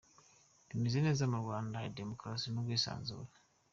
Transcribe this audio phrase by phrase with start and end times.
[0.69, 3.31] bimeze neza mu Rwanda, hari demokarasi n’ubwisanzure.